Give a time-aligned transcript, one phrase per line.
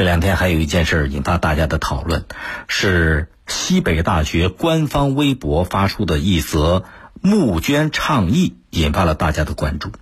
[0.00, 2.24] 这两天还有一件事引发大家的讨论，
[2.68, 6.84] 是西北大学官方微博发出的一则
[7.20, 9.92] 募捐倡议，引发了大家的关注。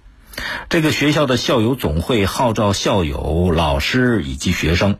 [0.68, 4.98] 这个学校的校友总会号召校友、老师以及学生，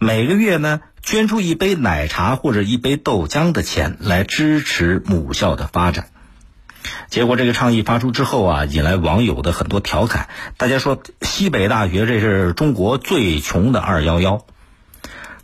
[0.00, 6.08] 每个月呢捐出一杯奶茶或者一杯豆浆的钱来支持母校的发展。
[7.08, 10.28] 结果这个倡议发出之后啊，引来网友的很多调侃。
[10.56, 14.44] 大家说西北大学这是中国最穷的二幺幺。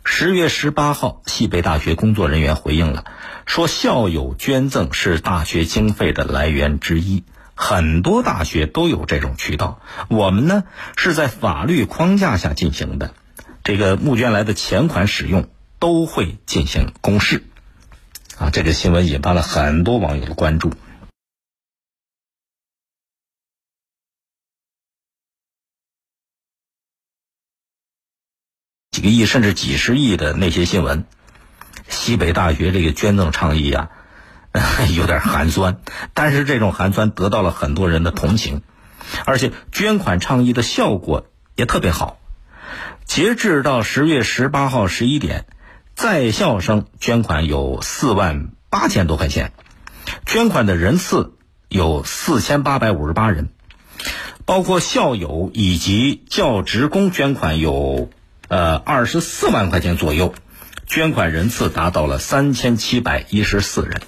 [0.09, 3.03] 十月十八号，西北大学工作人员回应了，
[3.45, 9.81] 说校友捐赠是大学经费的来源之一，很多大学都有这种渠道。
[10.07, 10.63] 我们呢
[10.95, 13.13] 是在法律框架下进行的，
[13.65, 17.43] 这个募捐来的钱款使用都会进行公示。
[18.37, 20.71] 啊，这个新闻引发了很多网友的关注。
[29.07, 31.05] 亿甚至几十亿的那些新闻，
[31.87, 33.89] 西北大学这个捐赠倡议啊，
[34.95, 35.79] 有点寒酸。
[36.13, 38.61] 但是这种寒酸得到了很多人的同情，
[39.25, 42.19] 而且捐款倡议的效果也特别好。
[43.05, 45.45] 截至到十月十八号十一点，
[45.95, 49.53] 在校生捐款有四万八千多块钱，
[50.25, 51.33] 捐款的人次
[51.69, 53.49] 有四千八百五十八人，
[54.45, 58.09] 包括校友以及教职工捐款有。
[58.47, 60.33] 呃，二十四万块钱左右，
[60.85, 64.01] 捐款人次达到了三千七百一十四人。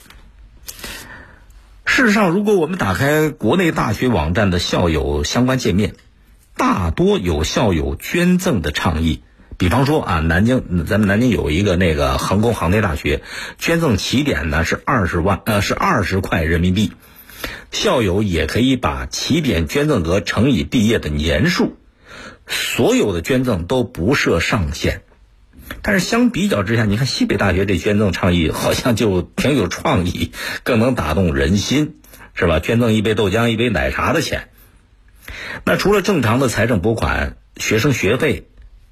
[1.85, 5.95] 事实上，如果我们打开国内大学网站的校友相关界面，
[6.55, 9.23] 大多有校友捐赠的倡议。
[9.57, 13.23] 比方说啊，南京，咱们南京有一个那个航空航天大学，
[13.57, 16.93] 捐赠起点呢是二十万，呃，是二十块人民币。
[17.71, 21.78] 校友也可以把起点捐赠额乘以毕业的年数。
[22.47, 25.01] 所有的捐赠都不设上限，
[25.83, 30.31] 但是相比较之下，你看西北大学这捐赠倡议好像就挺有创意，
[30.63, 31.95] 更能打动人心，
[32.33, 32.59] 是吧？
[32.59, 34.49] 捐赠一杯豆浆、一杯奶茶的钱。
[35.63, 38.47] 那除了正常的财政拨款、学生学费，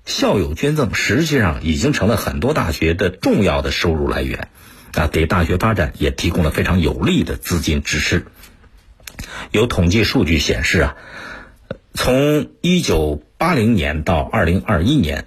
[0.06, 4.50] 校友捐赠实际上已经成了很多大学的重要的收入来源，
[4.94, 8.28] 啊，给大学发展也提供了非常有力的资金支持。
[9.52, 10.96] 有统计数据显示啊。
[11.98, 15.26] 从一九八零年到二零二一年，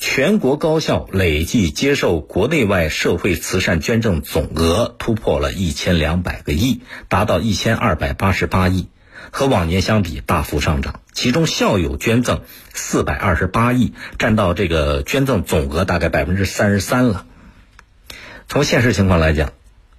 [0.00, 8.88] 全国高校累计接受国内外社会慈善捐赠总额突破了一千两百个亿，达到一千二百八十八亿，
[9.30, 11.02] 和往年相比大幅上涨。
[11.12, 12.42] 其中校友捐赠
[12.74, 17.26] 四百二十八亿，占到这个捐赠总额大概百分之三十三了。
[18.48, 19.52] 从现实情况来讲。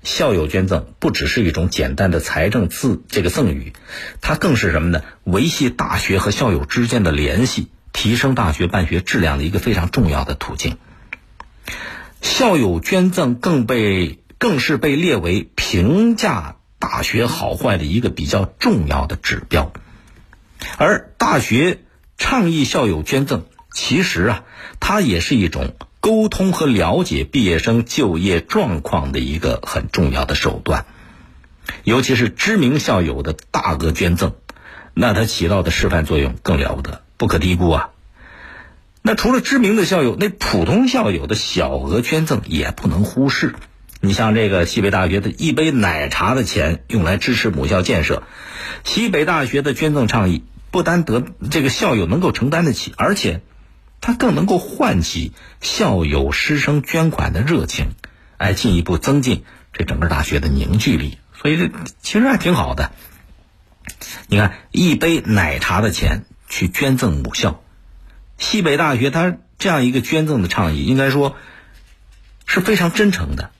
[0.03, 3.73] 校友捐赠不只是一种简单的财政赠这个赠与，
[4.21, 5.01] 它更是什么呢？
[5.25, 10.77] 维系大学和校友之间的联系，提升大学办学质量的一个非常重要的途径。
[12.21, 19.73] 校友捐赠更被更是被列为评价大学好坏的一个比较重要的指标。
[20.77, 21.81] 而大学
[22.17, 23.43] 倡议校友捐赠，
[23.73, 24.43] 其实啊，
[24.79, 25.75] 它也是一种。
[26.01, 30.85] 沟通和了解毕业生就业状况的一个很重要的手段，
[31.83, 34.33] 尤其是知名校友的大额捐赠，
[34.93, 37.89] 那它起到的示范作用更了不得，不可低估啊。
[39.01, 43.55] 那除了知名的校友，那普通校友的小额捐赠也不能忽视。
[43.99, 48.23] 你像这个西北大学的一杯奶茶的钱用来支持母校建设，
[48.85, 53.41] 西北大学的捐赠倡议不单得这个校友能够承担得起，而且。
[54.01, 57.91] 它更能够唤起校友师生捐款的热情，
[58.37, 59.43] 哎，进一步增进
[59.73, 61.17] 这整个大学的凝聚力。
[61.37, 61.69] 所以这
[62.01, 62.91] 其实还挺好的。
[64.27, 67.61] 你看，一杯奶茶的钱去捐赠母校，
[68.37, 71.35] 西北大学它这样一个捐赠的倡议，应该说
[72.45, 73.51] 是非常真诚的。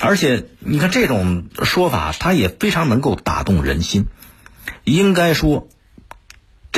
[0.00, 4.06] 而且，你看这种说法，它也非常能够打动人心。
[4.84, 5.68] 应该说。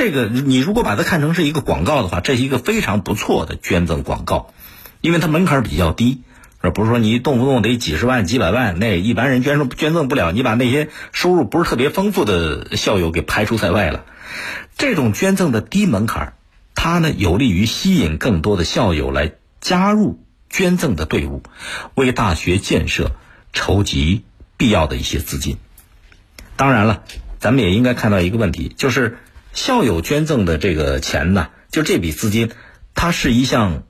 [0.03, 4.51] 这个你如果把它看成是一个广告的话，这是一个非常不错的捐赠广告，
[4.99, 6.23] 因为它门槛比较低，
[6.57, 14.03] 而不是说你动不动得几十万、几百万，那一般人捐赠捐赠不了，你把那些收入不是特别丰富的校友给排除在外了。
[14.75, 16.33] 这种捐赠的低门槛，
[16.73, 20.19] 它呢有利于吸引更多的校友来加入
[20.49, 21.43] 捐赠的队伍，
[21.93, 23.11] 为大学建设
[23.53, 24.23] 筹集
[24.57, 25.57] 必要的一些资金。
[26.55, 27.03] 当然了，
[27.37, 29.19] 咱们也应该看到一个问题，就是。
[29.53, 32.51] 校友捐赠的这个钱呢，就这笔资金，
[32.95, 33.83] 它是一项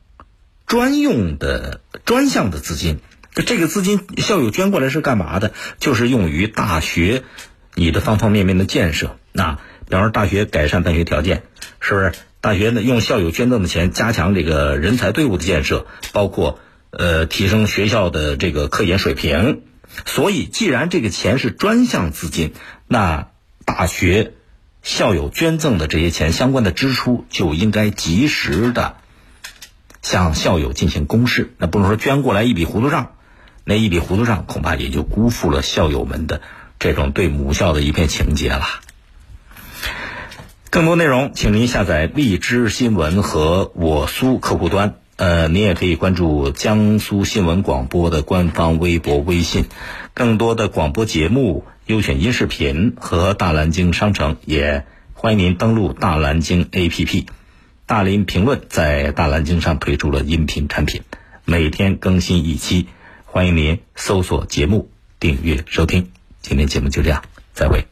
[0.66, 3.00] 专用的专项的资金。
[3.34, 5.54] 就这个资金，校友捐过来是干嘛的？
[5.80, 7.24] 就是用于大学
[7.76, 9.18] 你的方方面面的建设。
[9.32, 11.44] 那比方说，大学改善办学条件，
[11.80, 12.12] 是不是
[12.42, 16.60] 大学呢用校友捐赠的钱加强这个人才队伍的建设，包括
[16.90, 19.62] 呃提升学校的这个科研水平。
[20.06, 22.54] 所以，既然这个钱是专项资金，
[22.88, 23.30] 那
[23.66, 24.34] 大学
[24.82, 28.96] 校友捐赠的这些钱相关的支出就应该及时的
[30.02, 31.54] 向校友进行公示。
[31.58, 33.12] 那不能说捐过来一笔糊涂账，
[33.64, 36.42] 那一笔糊涂账恐怕也就辜负了校友们的
[36.80, 38.66] 这种对母校的一片情结了。
[40.72, 44.96] 更多内容，请您下载荔枝新闻和我苏客户端。
[45.18, 49.66] 呃，您也可以关注江苏新闻广播的官方微博、微信，
[50.16, 57.26] 更多的广播节目、优选音视频和大蓝鲸商城，也欢迎您登录大蓝鲸 APP。
[57.86, 61.02] 大林评论在大蓝鲸上推出了音频产品，
[61.44, 62.88] 每天更新一期，
[63.26, 64.90] 欢迎您搜索节目
[65.20, 66.12] 订阅收听。
[66.42, 67.24] 今天节目就这样，
[67.54, 67.91] 再会。